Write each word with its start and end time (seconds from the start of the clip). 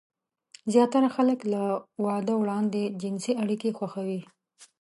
زياتره 0.73 1.09
خلک 1.15 1.39
له 1.53 1.63
واده 2.05 2.33
وړاندې 2.37 2.81
جنسي 3.01 3.33
اړيکې 3.43 3.69
خوښوي. 3.77 4.19